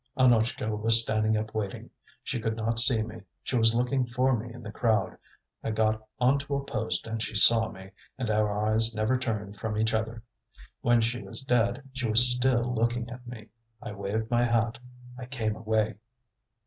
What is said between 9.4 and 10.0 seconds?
from each